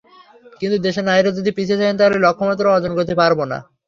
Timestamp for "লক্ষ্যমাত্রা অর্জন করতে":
2.19-3.13